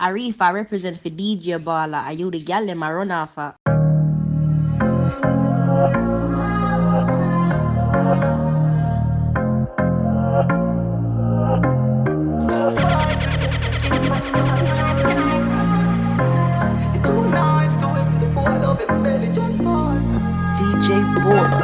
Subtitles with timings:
[0.00, 2.04] Arifa I represent for DJ Baller.
[2.04, 3.08] Are you the gal them I run?
[3.08, 3.26] DJ
[21.18, 21.58] Baller.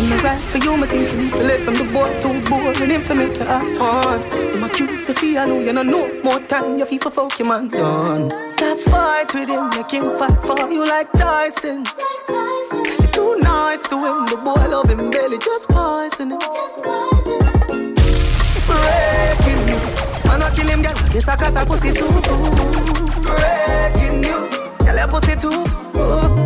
[0.00, 1.08] In the right for you, my think
[2.22, 4.60] too boring him for me to have fun.
[4.60, 6.78] My cute Sophia, know you know no more time.
[6.78, 8.48] You feel for fuck your man done.
[8.48, 11.84] Stop fight with him, make him fight for you like Tyson.
[12.28, 16.38] You're too nice to him, the boy love him belly, just poison him.
[18.68, 20.94] Breaking news, man I kill him, girl.
[21.10, 22.10] Kiss a cause I pussy too.
[23.26, 25.64] Breaking news, girl your pussy too.
[25.92, 26.45] Breaking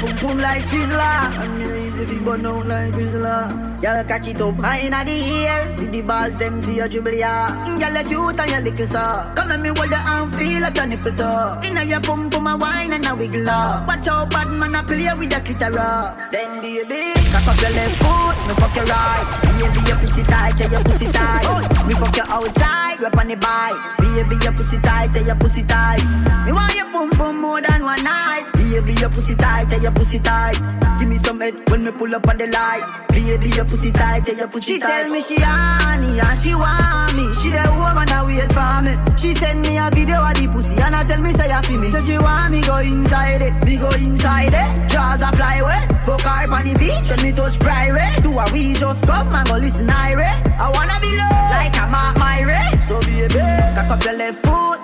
[0.00, 4.54] Boom boom like me no easy fi burn out like Rizla Y'all catch it up
[4.62, 5.72] high inna the air.
[5.72, 9.02] See the balls them for your dribble ya Y'all a cute and you little so
[9.34, 11.58] Come let me hold your arm feel like your nipple toe.
[11.66, 13.88] Inna your pum pum a wine and a wiggle up.
[13.88, 16.30] Watch out bad man a play with the clitoris.
[16.30, 19.26] Then baby cock up your left foot Me fuck your right.
[19.50, 21.86] Baby your pussy tight tell your pussy tight.
[21.88, 23.98] Me fuck your outside rep on the bike.
[23.98, 26.06] Baby your pussy tight tell your pussy tight.
[26.46, 28.46] Me want your pum pum more than one night.
[28.54, 30.54] Baby your pussy tight tell your pussy tight.
[31.00, 34.24] Give me some head when me pull up on the light Baby your pussy tight
[34.24, 37.28] tell your pussy She tight tell me she honey and she want me.
[37.40, 38.92] She the woman that wait for me.
[39.20, 41.80] She send me a video of the pussy and I tell me say you feel
[41.80, 41.88] me.
[41.88, 44.68] Say she want me go inside it, me go inside it.
[44.90, 47.08] Jaws a fly away, fuck her on the beach.
[47.12, 50.32] When me touch private, do a we just come and go listen Ire.
[50.58, 52.81] I wanna be low like I'm at my So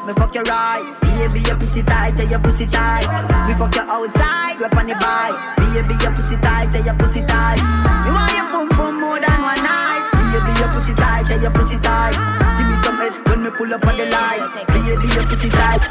[0.09, 0.89] me fuck your right.
[1.03, 3.05] Baby your pussy tight, tell your pussy tight.
[3.47, 5.37] Me fuck your outside, rep on the bike.
[5.61, 7.61] Baby your pussy tight, tell your pussy tight.
[8.09, 10.09] Me want your pum pum more than one night.
[10.33, 12.17] Baby, your pussy tight, tell your pussy tight.
[12.57, 14.49] Give me some head when me pull up on the light.
[14.73, 15.85] Baby, your pussy tight.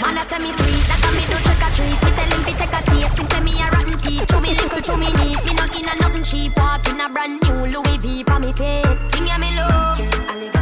[0.00, 1.96] Man, I say me sweet, like a me do trick or treat.
[2.04, 4.28] Me tell him fi take a taste, him say me a rotten teeth.
[4.28, 5.40] Chew me little, chew me neat.
[5.48, 6.56] Me not in a nothing cheap.
[6.56, 8.84] Walk in a brand new Louis V for me fit.
[9.12, 10.61] Thing ya me love,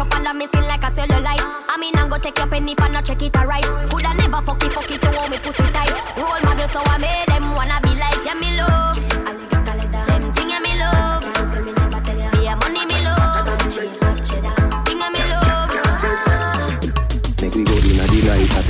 [0.00, 1.44] chop under me skin like a cellulite.
[1.68, 3.64] I mean, I'm go take your penny for not check it alright.
[3.90, 5.92] Coulda never fuck it, fuck it to hold me pussy tight.
[6.16, 9.29] Role model, so I made them wanna be like yeah me love.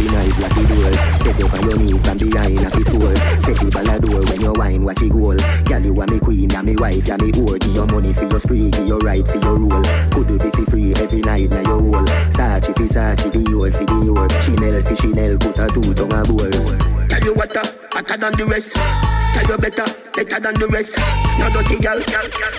[0.02, 0.92] The right, nice like the door.
[1.18, 3.16] Set you on your knees from behind a fi score.
[3.40, 5.36] Set the ball a door when you wine, watch it goal.
[5.64, 7.58] Girl, you are me queen, and me wife, ya me whore.
[7.58, 9.82] Give your money for your spree, give your right for your rule.
[10.12, 12.08] Could do be fi free every night na your hole.
[12.32, 14.28] Sachi fi Sachi, the your fi the your.
[14.40, 17.08] Chanel fi Chanel, put a two tongue a bowl.
[17.08, 18.76] Tell you what, uh, hotter than the rest.
[18.76, 20.98] Tell you better, better than the rest.
[21.38, 22.00] No dirty girl,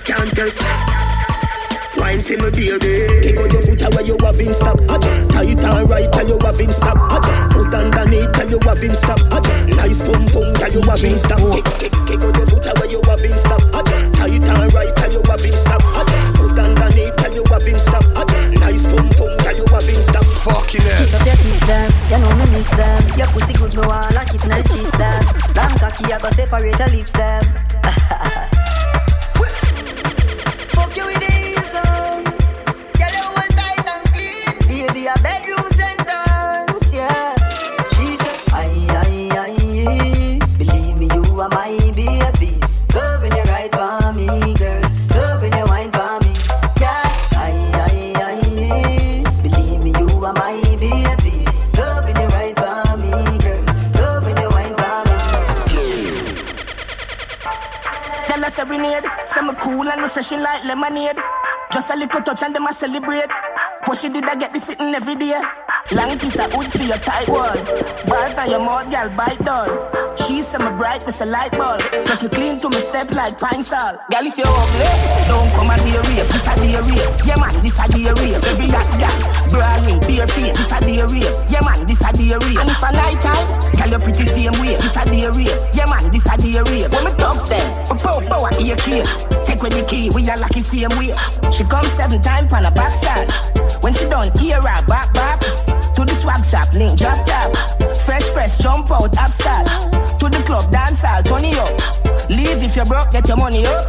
[0.04, 1.01] can't test.
[2.02, 5.22] Wine see me baby Kick out your foot away you have in stock I just
[5.30, 8.82] tight and right tell you have in stock I just put underneath tell you have
[8.82, 12.22] in stock I just nice pum pum tell you have in stock Kick, kick, kick
[12.26, 15.22] out your foot away you have in stock I just tight and right tell you
[15.30, 18.84] have in stock I just put underneath tell you have in stock I just nice
[18.90, 22.34] pum pum tell you have in stock Fucking Kiss up your hips them, you know
[22.34, 23.02] me miss them.
[23.14, 25.22] Your pussy good, me want like it in the cheese them.
[25.54, 28.58] Long cocky, I go separate your lips them.
[60.74, 61.18] lemonade.
[61.72, 63.30] Just a little touch and them a celebrate.
[63.84, 65.40] Push it did I get this sitting every day.
[65.94, 67.60] Long piece of wood for your tight one.
[68.08, 69.68] Bars now your mouth, girl, bite down.
[70.16, 71.80] She say me bright, me say light bulb.
[72.06, 74.00] Plus me clean to me step like pine salt.
[74.10, 74.88] Girl, if you're ugly,
[75.28, 76.28] don't come and be a rape.
[76.32, 77.12] This a be a rape.
[77.28, 78.40] Yeah man, this a be a rape.
[78.40, 79.18] Every hot girl,
[79.52, 80.56] brawling, bare face.
[80.56, 81.36] This a be a rape.
[81.52, 82.56] Yeah man, this a be a rape.
[82.56, 83.46] And if I night time,
[83.76, 84.80] girl, you pretty same way.
[84.80, 85.60] This a be a rape.
[85.76, 86.88] Yeah man, this a be a rape.
[86.88, 88.80] When me dogs them, we pow pow at ear.
[89.44, 91.12] Take with the key, we are lucky same way.
[91.52, 93.28] She come seven times on a back shot.
[93.84, 95.36] When she done hear her back back.
[96.02, 97.56] To the swag shop, link drop top.
[97.94, 99.68] Fresh fresh jump out upstart.
[100.18, 102.28] To the club dance hall, turn it up.
[102.28, 103.86] Leave if you're broke, get your money up.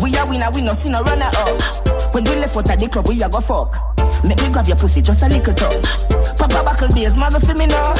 [0.00, 2.14] We a winner, we no see no runner up.
[2.14, 3.97] When we left out of the club, we a go fuck.
[4.24, 6.08] Make me grab your pussy just a little touch.
[6.36, 7.94] Papa buckle beers, mother for me now.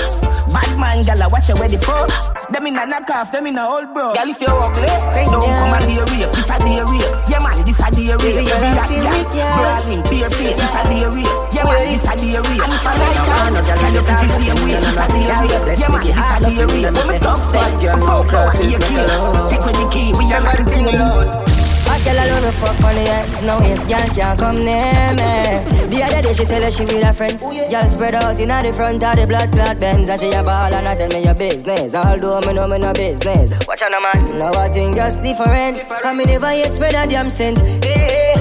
[0.50, 2.06] Bad man, gala, watch your ready for.
[2.50, 4.14] Them in a knock off, them in a old bro.
[4.14, 4.88] Girl, if you're ugly,
[5.28, 6.32] don't come and be a rape.
[6.34, 7.10] This a day rape.
[7.28, 8.48] Yeah man, this a day rape.
[8.48, 10.56] Every hot girl, brawling, bare face.
[10.58, 11.34] This a day rape.
[11.52, 12.62] Yeah man, this a day rape.
[12.64, 14.76] And if I like her, girl, you put the same way.
[14.80, 15.78] This a day rape.
[15.78, 16.92] Yeah man, this a day rape.
[16.96, 17.62] When me talk, say,
[18.00, 19.08] fuck, fuck, you kill.
[19.48, 21.57] Take with the key, we are the thing alone.
[21.98, 25.66] Hot girl alone me fuck on the ex Now his girl can't come near me.
[25.90, 27.42] The other day she tell her she with her friends.
[27.42, 30.42] Oh, girl spread out inna the front of the blood clot Benz And she a
[30.42, 31.94] ball and I tell me your business.
[31.94, 33.50] Although me know me no business.
[33.66, 34.38] Watch out no man.
[34.38, 35.82] Now I think just different.
[35.90, 38.34] I me never yet spread a damn cent hey.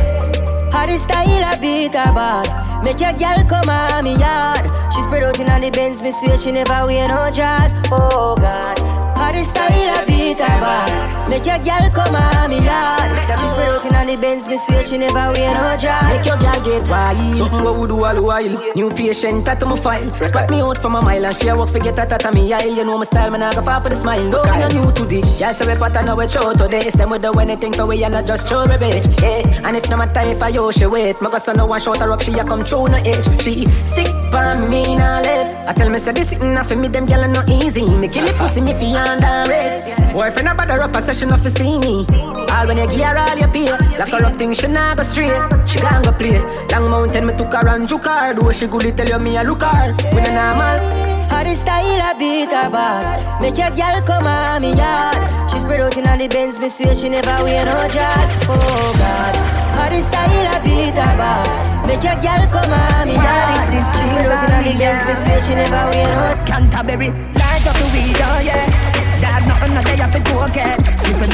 [0.71, 2.85] How the style I beat her bad?
[2.85, 4.69] Make your girl come on me yard.
[4.93, 7.73] She spread out inna the Benz Me swear she never wear no dress.
[7.89, 8.77] Oh God.
[9.17, 13.11] How the style I beat her bad Make your girl come on me yard.
[13.11, 16.03] She spread out inna the Benz Me swear she never wear no dress.
[16.07, 17.35] Make your girl get wild.
[17.35, 18.73] Something what we do all the while.
[18.75, 20.07] New patient tattoo my file.
[20.23, 22.73] Spot me out from a mile And she a walk forget that at me aisle
[22.73, 24.23] You know my style Man I go far for the smile.
[24.23, 25.39] No me no new to this.
[25.41, 26.95] Y'all say we pattern now we throw to this.
[26.95, 29.89] Them we do anything for we And not just throw a bitch Yeah And it
[29.89, 31.21] no matter if I yo she wait.
[31.21, 33.65] Me go so no one shot her up She a come through no edge She
[33.65, 35.67] stick by me now left.
[35.67, 36.87] I tell me say this sitting off for me.
[36.87, 37.83] Them gyal no easy.
[37.99, 41.43] Me kill it pussy me fi under rest Boyfriend a bother up a session off
[41.43, 42.03] to see me.
[42.49, 43.69] All when you give her all you pay
[43.99, 45.29] Lock her up things she not go straight
[45.69, 46.41] She gon' go play.
[46.73, 48.33] Long mountain me took her and juke her.
[48.33, 49.93] Though she goodly tell you me a look her.
[50.09, 50.81] We no normal.
[51.29, 53.13] How the style I beat her bad?
[53.43, 55.21] Make your girl come on me yard.
[55.51, 59.35] She spread out inna the Benz Me swear she never wear no dress Oh God.
[59.77, 61.85] How the style I beat her bad?
[61.85, 63.69] Make your girl come on me yard.
[63.69, 67.77] She spread out inna the Benz Me swear she never wear no Canterbury, light up
[67.77, 68.97] the weed, oh yeah.
[69.21, 69.73] Dad, nothing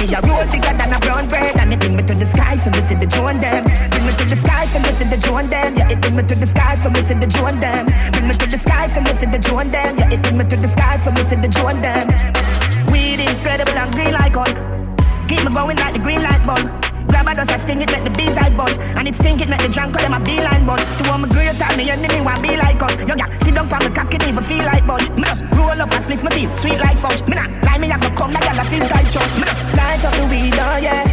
[0.07, 2.57] me, a roll bigger than a brown bread, and it bring me to the sky
[2.57, 3.63] for see the drone them.
[3.63, 5.75] Bring me to the sky for see the drone them.
[5.75, 7.85] Yeah, it bring me to the sky for see the drone them.
[8.11, 9.97] Bring me to the sky for see the drone them.
[9.97, 12.07] Yeah, it bring me to the sky for see the drone them.
[12.91, 14.55] Weed incredible and green like Hulk.
[15.27, 16.82] Keep me going like the green light bulb.
[17.07, 18.77] Grab a dust, I sting it, make the bees eyes bunch.
[18.97, 20.83] And it stink it, make the drunk call them a beeline buzz.
[20.83, 22.95] To all my great time, me enemy want be like us.
[23.01, 25.09] Yo, yeah, sit down from the cock, it even feel like budge.
[25.11, 27.21] Me just roll up and split my feet, sweet like fudge.
[27.27, 29.29] Me not lie, me have to come, like I feel tight chunk.
[29.37, 31.03] Me just light up the weed, oh yeah.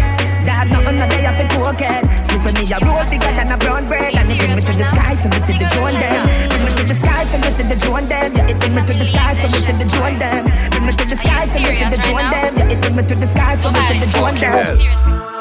[0.44, 2.04] Dad, nothing no day off the cocaine.
[2.16, 4.16] Split for me, a roll bigger than a brown bread.
[4.16, 6.20] And it bring me to the sky, for me see the drone them.
[6.48, 8.32] Bring me to the sky, for me see the drone them.
[8.32, 10.42] Yeah, it bring me to the sky, for me see the drone them.
[10.70, 12.52] Bring me to the sky, for me see the drone them.
[12.56, 15.39] Yeah, it bring me to the sky, for me see the drone them.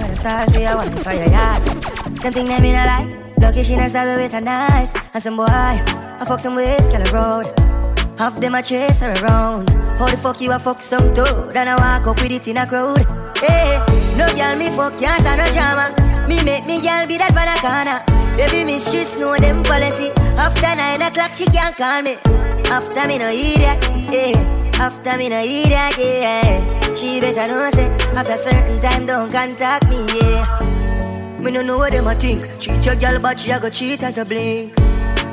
[0.00, 1.62] Girl I start you One for your yard
[2.22, 5.36] Them think them in a lie Lucky she not stab with a knife And some
[5.36, 10.06] boy I fuck some ways, girl a road Half them a chase her around How
[10.06, 12.66] the fuck you a fuck some toad And I walk up with it in a
[12.66, 13.06] crowd
[13.38, 13.78] Hey,
[14.16, 18.04] no girl me fuck can't stand no drama Me make me girl be that banana
[18.36, 22.16] Baby mistress know them policy After nine o'clock she can't call me
[22.70, 23.82] After me no idiot,
[24.12, 29.88] yeah after me no that, yeah She better know say After certain time don't contact
[29.88, 33.60] me, yeah Me no know what them a think Treat your girl but she a
[33.60, 34.76] go cheat as a blink.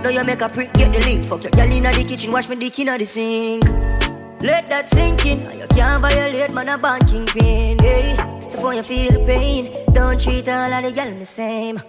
[0.04, 1.25] Now you make a prick get the link.
[1.25, 3.63] Fuck your girl inna the kitchen Wash me dick inna the sink.
[4.42, 5.39] Let that sink in.
[5.59, 9.74] You can't violate man a banking pin, yeah So for you feel the pain.
[9.94, 11.81] Don't treat all of the girl the same.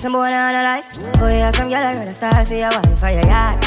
[0.00, 0.92] Some boy on a life.
[1.20, 3.62] Boy, have some girl I rather style for your wife or your yard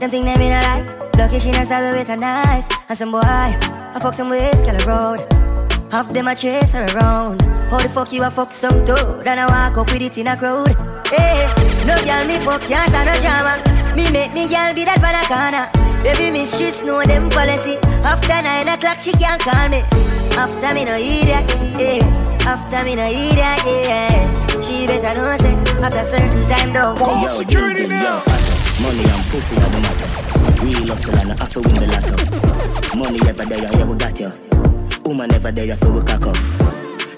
[0.00, 2.66] Them think they in a life Lucky she not stab with a knife.
[2.88, 3.20] And some boy,
[3.94, 5.32] I fuck some ways, girl a road.
[5.90, 7.42] Half them a chase her around.
[7.70, 10.28] How the fuck you a fuck some toad And I walk up with it in
[10.28, 10.76] a crowd.
[11.08, 11.48] Hey,
[11.86, 13.62] no girl me fuck can't no drama.
[13.96, 15.70] Me make me girl be that banana.
[16.02, 17.76] Baby mistress know them policy.
[18.04, 19.82] After nine o'clock she can't call me.
[20.38, 26.04] After me no idiot, yeah After me no idiot, yeah She better know say After
[26.04, 28.22] certain time don't Call security now
[28.80, 30.27] Money and pussy are the matter.
[30.60, 32.96] Real hustle and I have to win the lotto.
[32.96, 34.30] Money ever there, yeah, we got you.
[35.04, 36.36] Woman never there, for we cock up.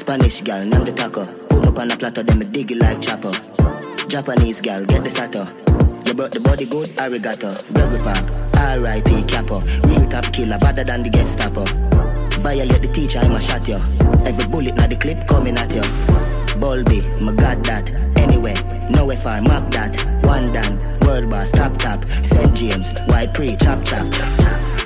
[0.01, 1.25] Spanish girl, name the taco.
[1.49, 3.33] Put up on a platter, then me dig it like chopper.
[4.09, 5.47] Japanese girl, get the sato.
[6.05, 7.51] You brought the body good, arigato.
[7.73, 8.25] Burger Park,
[8.57, 9.25] R.I.P.
[9.25, 9.61] Capo.
[9.89, 11.65] Real top killer, better than the Gestapo.
[12.41, 13.77] Violate the teacher, I'ma shot you.
[14.27, 15.83] Every bullet now the clip coming at you.
[16.61, 18.10] Bulby, my god that.
[18.91, 19.93] Anyway, no if I mark that.
[20.25, 22.05] One done, world boss, top top.
[22.25, 22.55] St.
[22.55, 24.07] James, white pre, chop chop.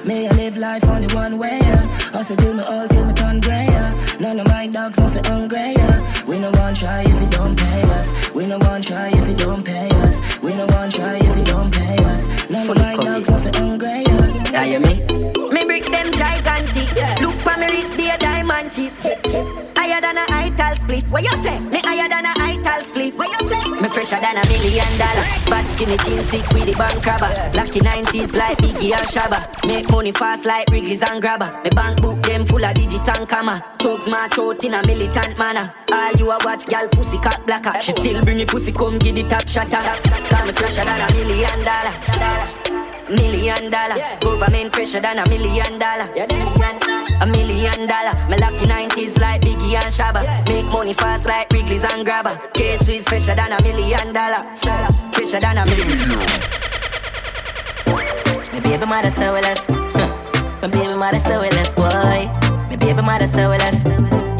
[0.04, 2.10] May I live life only one way, yeah.
[2.14, 4.16] Also do me all till me turn grey, yeah.
[4.20, 6.24] None of my dogs nothing hungry, yeah.
[6.26, 8.34] We no one try if you don't pay us.
[8.34, 10.42] We no one try if you don't pay us.
[10.42, 12.50] We no one try if you don't pay us.
[12.50, 14.50] None of my dogs nothing hungry, yeah.
[14.52, 14.94] Yeah, you me?
[15.52, 16.88] Me brick them gigantic.
[17.20, 18.70] Look for me wrist, be a diamond.
[18.70, 18.92] chip.
[19.00, 19.18] cheap.
[19.76, 21.04] Higher than a ital split.
[21.10, 21.60] What you say?
[21.60, 21.83] Me higher
[22.14, 23.14] than a ital split.
[23.18, 23.62] What you say?
[23.82, 25.26] Me fresher than a million dollar.
[25.50, 27.30] Bad skinny jeans sick with the bank robber.
[27.58, 29.40] Lucky 90s like Biggie and Shabba.
[29.66, 31.50] Make money fast like Wrigley's and Grabber.
[31.64, 33.56] Me bank book them full of digits and comma.
[33.78, 35.74] Talk my throat in a militant manner.
[35.92, 37.80] All you a watch, gal pussy cat blacker.
[37.80, 39.70] She still bring it pussy come give the top shot.
[39.70, 42.63] Call me fresher than a million dollar.
[43.08, 43.96] Million dollar.
[44.20, 46.08] Government pressure than a million dollar.
[46.16, 46.26] Yeah,
[47.20, 48.14] A million dollar.
[48.28, 50.22] Me lucky 90s like Biggie and Shabba.
[50.48, 52.40] Make money fast like Wrigley's and Grabber.
[52.54, 54.42] Case is fresher than a million dollar.
[55.12, 55.98] Fresher than a million.
[58.52, 59.68] My baby mother so we left.
[60.62, 61.84] My baby mother so we left, boy.
[62.70, 63.86] My baby mother so we left.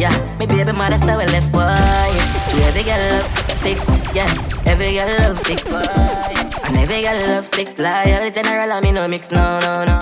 [0.00, 1.60] Yeah, my baby mother so we left, boy.
[1.60, 4.26] To every girl love six, yeah.
[4.66, 6.53] Every girl love six, boy.
[6.64, 9.98] And every girl love six loyal general, I mean no mix, no, no, no.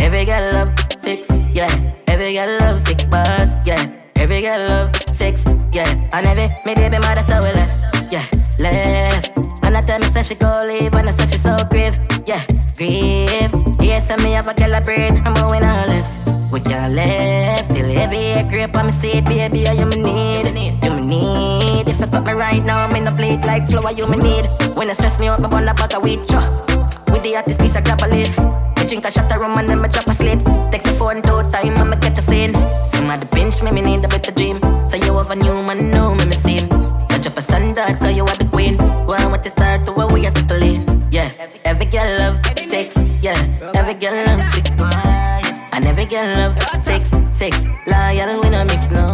[0.00, 1.72] Every girl love six, yeah.
[2.06, 3.90] Every girl love six bars, yeah.
[4.16, 5.88] Every girl love six, yeah.
[6.12, 8.26] And every me baby mother so we left, yeah,
[8.58, 9.32] left.
[9.64, 12.44] And I tell me say she go leave, and I say she so grave, yeah,
[12.76, 13.52] grieve.
[13.80, 16.52] Yes, and me have a girl a brain, I'm going all left.
[16.52, 20.46] We can't left till every grip on me seat, baby, you me need,
[20.84, 21.01] you me
[22.52, 24.46] right now, I'm in the plate like flour, you me need.
[24.76, 26.44] When I stress me out, my bun a bag of weed, chop.
[27.10, 28.32] With the hottest piece, I grab a leaf.
[28.76, 30.40] Me drink a shot of rum and then me drop a slit.
[30.70, 32.52] Text the phone two time and me get the scene.
[32.90, 34.58] Somebody pinch me, me need a better dream.
[34.90, 36.58] So you have a new man, know me, me see
[37.08, 38.80] Touch up a standard, cause you are the queen.
[38.80, 41.08] On with the start to where we are settling.
[41.10, 41.30] Yeah,
[41.64, 42.36] every girl love
[42.68, 42.96] sex.
[43.20, 43.38] Yeah,
[43.74, 44.70] every girl love six.
[45.72, 46.54] And every girl love
[46.84, 47.64] six, six.
[47.86, 49.06] Loyal, we no mix, no.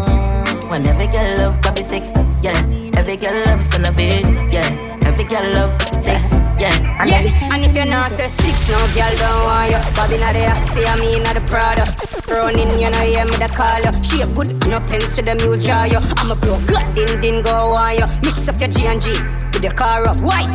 [0.70, 2.08] Every girl love Bobby six.
[2.40, 2.54] Yeah,
[3.08, 4.52] every girl love son of it.
[4.52, 4.98] Yeah.
[5.06, 6.76] Every girl love six, yeah.
[7.00, 9.80] And yeah, and if you're not say six, no girl don't want you.
[9.96, 11.88] Bobby not the Oxy, I mean not the Prada.
[12.28, 14.22] Running, you know, yeah, me the call you.
[14.22, 15.98] A good, no pens to the muse draw you.
[16.18, 18.04] I'm a pro, good, din din go on you.
[18.22, 19.12] Mix up your G and G
[19.52, 20.52] with the car up, white.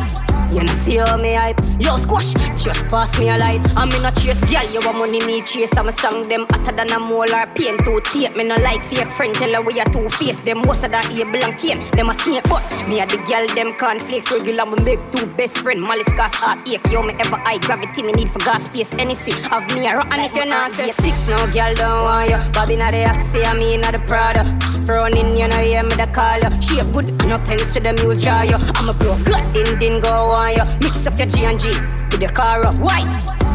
[0.52, 3.60] You know see how me hype Yo squash, just pass me a light.
[3.76, 5.76] I'm in a chase, girl, you want money me chase.
[5.76, 9.10] I'm a song them hotter than a molar pain to tape Me no like fake
[9.10, 10.38] friend, tell her we are two face.
[10.40, 11.80] Them of that able and cane.
[11.90, 14.30] Them a snake but me a the girl, them conflicts.
[14.30, 14.64] Regular.
[14.66, 18.30] Me make two best friend Malice cause heartache Yo me ever high gravity me need
[18.30, 18.92] for gas space.
[18.94, 20.08] Any see of me a rock.
[20.10, 22.52] And if you're not six, no girl don't want you.
[22.52, 26.06] Bobby not the Oxy, I mean not the Prada Running, you know, yeah, me the
[26.12, 29.16] call you She a good, no pens to the muse draw you I'm a bro,
[29.24, 31.68] good, din din go on you Mix up your G and G
[32.12, 33.00] with the car up, why?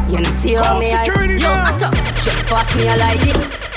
[0.10, 1.78] You know see how me I Yo, I
[2.26, 3.70] just pass me a light it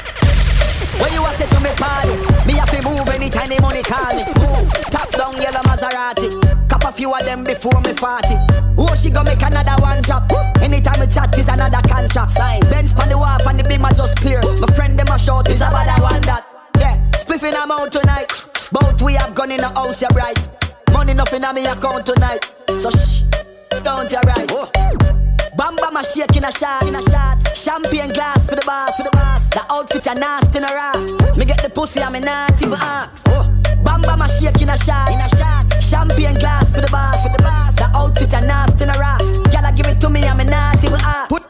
[0.96, 2.16] When you a say to me party,
[2.48, 4.24] me have to move anytime the money call me.
[4.40, 6.68] Move, top down yellow Maserati.
[6.68, 8.36] Cop a few of them before me party.
[8.78, 10.30] Oh, she go make another one drop.
[10.60, 12.30] Anytime we chat is another contract.
[12.32, 12.60] Sign.
[12.70, 14.40] Benz pan the wharf and the beam are just clear.
[14.60, 16.51] My friend them a short is about that one that.
[17.32, 18.28] Yeah, spliffing a mount tonight.
[18.72, 20.48] Both we have gone in the house, you're right.
[20.92, 22.50] Money nothing on me account tonight.
[22.78, 23.22] So shh,
[23.82, 24.50] don't you right.
[24.50, 24.70] Oh.
[25.56, 27.38] Bam bam a shake in a shot, in a shot.
[27.56, 29.48] Champagne glass for the boss, for the boss.
[29.50, 31.36] The outfit a nasty in a ass.
[31.36, 33.24] Me get the pussy, I'm not even ask.
[33.28, 33.44] Oh.
[33.84, 35.82] Bam bam a shake in a shot, in a shot.
[35.82, 37.76] Champagne glass for the boss, for the boss.
[37.76, 39.22] The outfit a nasty in a ass.
[39.52, 41.41] Gyal give it to me, I'm not even ask.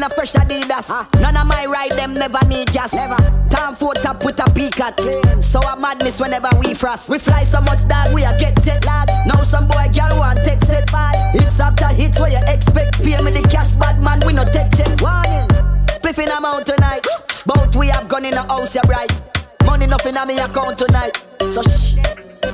[0.00, 0.86] Put pull up in a pull up in a fresh Adidas.
[0.90, 1.08] Ah.
[1.20, 2.92] None of my ride them never need gas.
[2.92, 3.16] Never.
[3.48, 4.98] Time for top with a peak at.
[5.42, 7.08] So a madness whenever we frost.
[7.08, 9.08] We fly so much that we a get jet lag.
[9.26, 11.34] Now some boy girl want take set bad.
[11.34, 13.02] Hits after hits where you expect.
[13.02, 15.00] Pay me the cash, bad man, we no take check.
[15.00, 15.48] Warning.
[15.88, 17.06] Spliffing amount tonight.
[17.46, 19.20] Both we have gone in the house, you're right.
[19.66, 21.22] Money nothing on me account tonight.
[21.50, 21.96] So shh,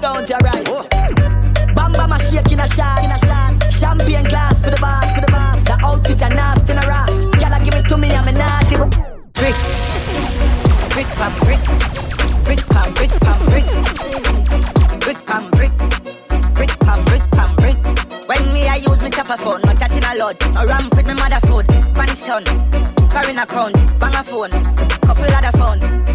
[0.01, 0.67] don't you right.
[0.69, 0.87] Oh.
[1.75, 3.05] Bam bam a shake in a shot.
[3.71, 5.63] Champagne glass for the boss, for the boss.
[5.65, 6.56] The outfit a nasty
[8.41, 8.87] it to a.
[9.37, 9.57] Brick,
[10.93, 11.63] brick pam brick,
[12.45, 13.67] brick pam brick pam brick,
[15.01, 15.73] brick pam brick,
[16.55, 17.79] brick pam brick pam brick.
[18.29, 20.37] When me I use me chopper phone, no chatting a lot.
[20.55, 22.45] No ramp with me mother food, Spanish town,
[23.11, 24.51] foreign account, bang a phone,
[25.01, 26.07] couple other phone.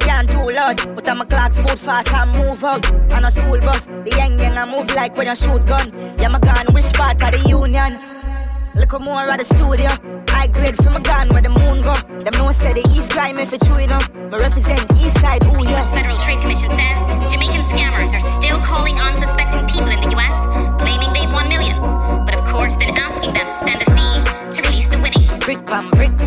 [0.00, 2.92] Can't too loud, but I'm a clock boot fast and move out.
[3.12, 5.90] On a school bus, the young I move like when you shoot gun.
[6.18, 7.98] Yeah, my gun, which part of the union?
[8.74, 10.19] Look more at the studio.
[10.40, 11.92] I grade from a gun where the moon go.
[12.24, 14.08] Them no say the east crime if it's true enough.
[14.14, 15.84] Me represent east side, ooh The yeah.
[15.84, 15.92] U.S.
[15.92, 16.98] Federal Trade Commission says
[17.30, 20.36] Jamaican scammers are still calling unsuspecting people in the U.S.,
[20.80, 21.84] claiming they've won millions,
[22.24, 24.16] but of course then asking them to send a fee
[24.56, 25.28] to release the winnings.
[25.44, 26.19] Brick brick, brick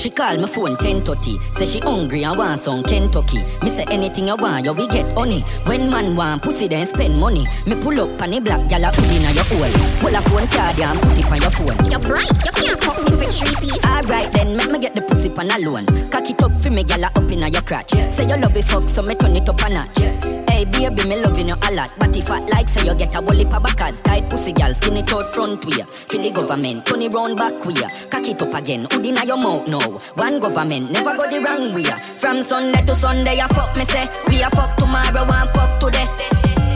[0.00, 1.38] She call my phone 1030.
[1.52, 3.44] Say she hungry and want some Kentucky.
[3.62, 5.42] Me say anything you want, you we get honey.
[5.66, 7.46] When man want pussy, then spend money.
[7.66, 10.00] Me pull up on the black gal a in your hole.
[10.00, 11.90] Pull a phone card and put it on your phone.
[11.90, 13.84] You're bright, you can't fuck me for three piece.
[13.84, 15.84] Alright then, make me get the pussy pan alone.
[16.08, 17.90] Cock it up for me, gal up in your crotch.
[17.90, 20.39] Say you love it fuck, so me turn it up a notch.
[20.60, 21.90] Hey baby, me loving you a lot.
[21.96, 24.98] But if I like say you get a bully pa backers, tight pussy gal, skin
[24.98, 25.80] it out front way.
[25.88, 27.80] Feel the government, turn it round back way.
[28.12, 29.88] Cock it up again, hood inna your mouth now.
[30.20, 31.88] One government, never go the wrong way.
[32.20, 34.04] From Sunday to Sunday, I fuck me say.
[34.28, 36.04] We a fuck tomorrow, one fuck today.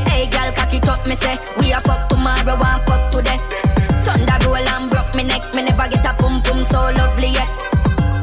[0.08, 1.36] Hey gal, cock it up, me say.
[1.60, 3.36] We a fuck tomorrow, one fuck today.
[4.00, 7.52] Thunder roll and broke me neck, me never get a pum pum so lovely yet.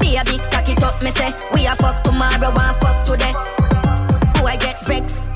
[0.02, 1.30] Baby, cock it up, me say.
[1.54, 3.61] We a fuck tomorrow, one fuck today.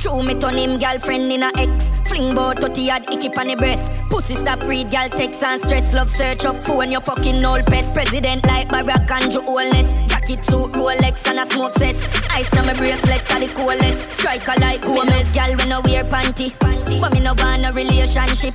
[0.07, 0.13] I get vexed.
[0.13, 1.91] True me turn him girlfriend in a ex.
[2.07, 3.91] Fling bout 30 yard icky on the breast.
[4.09, 5.93] Pussy stop read gal text and stress.
[5.93, 7.93] Love search up phone your fucking old best.
[7.93, 9.93] President like Barack and Joe Oldness.
[10.07, 12.07] Jacket suit Rolex and a smoke cess.
[12.31, 14.11] Ice na my bracelet are the coolest.
[14.17, 15.33] Striker like Gomez.
[15.33, 16.53] Gal when no wear panty.
[17.01, 18.53] But me no want a relationship.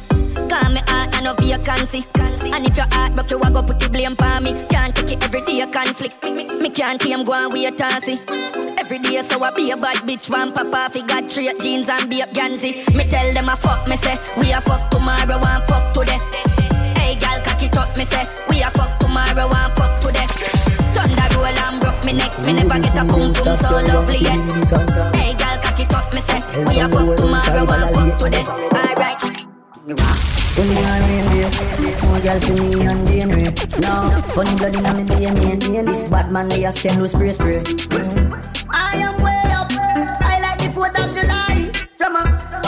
[0.49, 2.05] Call me heart and no vacancy.
[2.43, 4.53] And if your heart broke, you a go put the blame on me.
[4.69, 6.23] Can't take it every day a conflict.
[6.25, 8.19] Me, can't tame go and wait and see.
[8.79, 10.31] Every day so I be a bad bitch.
[10.31, 12.83] One papa fi got straight jeans and be a Gansy.
[12.95, 16.19] Me tell them I fuck me say we a fuck tomorrow and fuck today.
[16.97, 20.27] Hey gal cock it up me say we a fuck tomorrow and fuck today.
[20.97, 22.33] Thunder roll and broke me neck.
[22.45, 24.41] Me never get a boom boom so lovely yet.
[32.31, 33.43] Girl see me and DNA
[33.83, 37.59] No, funny blood inna me DNA This bad man they a scan with spray spray.
[38.71, 39.71] I am way up.
[40.23, 41.71] I like the 4th of July.
[41.99, 42.25] From a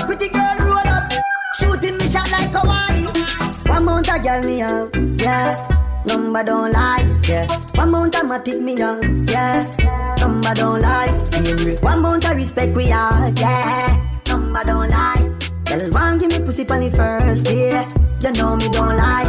[0.07, 1.13] pretty girl roll up.
[1.59, 3.07] Shooting me shot like Hawaii
[3.67, 4.91] One mount a girl me have,
[5.21, 5.57] yeah.
[6.07, 7.47] Number don't lie, yeah.
[7.77, 9.01] One mount a matic me now,
[9.31, 9.65] yeah.
[10.19, 11.13] Number don't lie.
[11.83, 14.23] One mount a respect we have, yeah.
[14.27, 15.32] Number don't lie
[15.73, 17.73] Girl, one give me pussy on the first day.
[18.21, 19.25] You know me don't lie.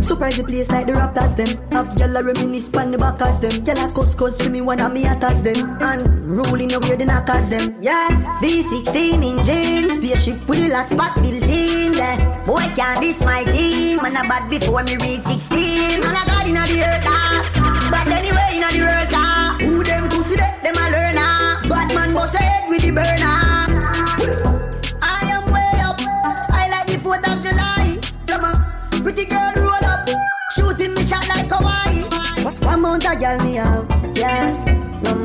[0.00, 1.48] Surprise the place like the Raptors them.
[1.72, 3.50] Have gyal a reminisce pon the back as them.
[3.64, 5.56] Gyal a cuss cuss for me when I me attacks them.
[5.80, 7.74] And no weird the knockers them.
[7.80, 8.12] Yeah,
[8.44, 11.94] V16 in jeans, spaceship with the lock spot built in.
[11.94, 12.44] Yeah.
[12.44, 14.02] Boy can't diss my team.
[14.02, 16.04] Man a bad before me reach 16.
[16.04, 17.88] Man a god inna the earth ah.
[17.88, 19.56] But anyway inna the world ah.
[19.60, 20.52] Who them pussy they?
[20.60, 21.64] Them a learner.
[21.72, 23.53] Bad man bust head with the burner.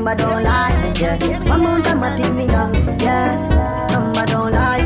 [0.10, 1.17] Number don't lie, yeah.
[1.48, 3.36] One mount a matic me have, yeah.
[3.91, 4.82] Number don't lie.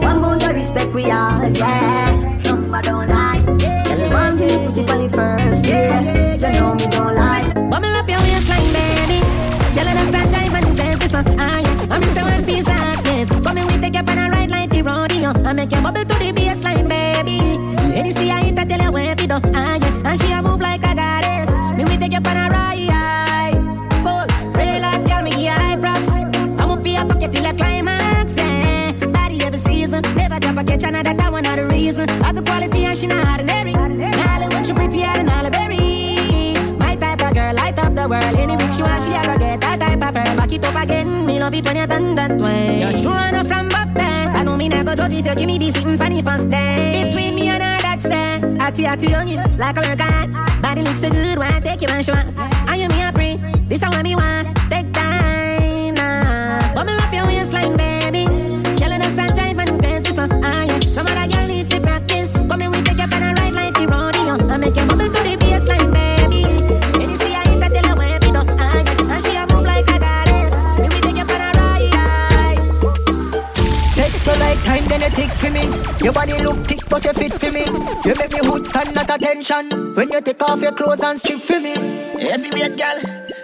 [0.00, 2.40] One mount a respect we have, yeah.
[2.42, 3.42] Number don't lie.
[3.84, 6.00] Tell one me pussy for the first, yeah.
[6.32, 7.52] You know me don't lie.
[7.68, 9.20] Bubble up your waistline, baby.
[9.76, 11.60] Yellow the sunshine when you dance is up high.
[11.90, 13.28] I'm just one piece of happiness.
[13.28, 15.34] Come in, we take you on a ride like the rodeo.
[15.44, 17.58] I make you bubble to the baseline, baby.
[17.94, 19.38] Any see I hit, I tell you where to do.
[19.52, 19.76] Ah,
[41.58, 42.80] it when you done that way.
[42.80, 44.28] You're sure enough from buff there.
[44.36, 47.04] I know me not go judge if you give me this sitting funny first day.
[47.04, 48.56] Between me and her, that's there.
[48.60, 50.62] Atty atty on you, like a workout.
[50.62, 52.14] Body looks so good, why take you and show?
[52.68, 53.36] Are you me a pre?
[53.66, 54.55] This is what me want.
[79.36, 81.74] Attention when you take off your clothes and strip for me.
[82.16, 82.98] Heavyweight girl,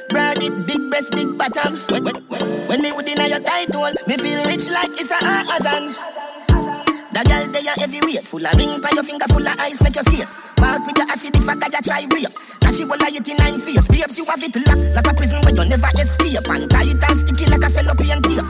[0.08, 1.76] broad it, big breast, big bottom.
[1.90, 5.18] When, when, when, me would in your tight hole, me feel rich like it's a
[5.24, 5.94] Amazon.
[7.12, 9.96] The girl they are heavyweight, full of ring by your finger, full of ice, make
[9.96, 10.32] you skate.
[10.58, 12.32] Walk with your acid if I got you try rape.
[12.62, 13.88] Now she will lie it in nine face.
[13.88, 16.48] Babes, you have it locked like a prison where you never escape.
[16.48, 18.48] And tight and sticky like a cellophane tape.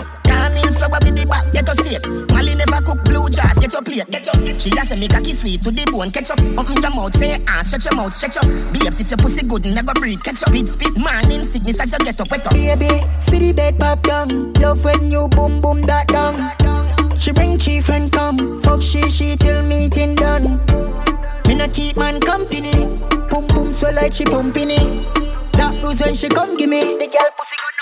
[0.53, 2.05] In flower with the back, get your state.
[2.31, 2.52] Molly never
[2.93, 4.07] cook blue jars, get your plate.
[4.11, 6.41] Get your, she a say me cocky sweet to the bone, catch up.
[6.59, 8.47] Open your mouth, say ah, stretch your mouth, stretch up.
[8.73, 10.51] Babes, if your pussy good, never breathe, catch up.
[10.53, 12.53] Spit, spit, man in sickness as you get up, wet up.
[12.53, 14.53] Baby, see the bed pop down.
[14.61, 16.37] Love when you boom boom that down.
[17.17, 18.61] She bring chief and come.
[18.63, 20.61] Fuck she, she till meeting done.
[21.49, 22.73] Me no keep man company.
[23.29, 24.91] Pum pum swell like she pumping it.
[25.53, 26.81] Top bruise when she come give me.
[26.81, 27.82] The girl pussy gonna